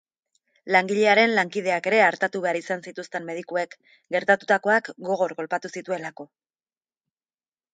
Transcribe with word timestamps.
Langilearen 0.75 1.33
lankideak 1.39 1.89
ere 1.91 1.99
artatu 2.05 2.41
behar 2.45 2.59
izan 2.61 2.81
zituzten 2.91 3.27
medikuek, 3.27 3.75
gertatutakoak 4.17 4.91
gogor 5.11 5.37
kolpatu 5.43 5.73
zituelako. 5.79 6.27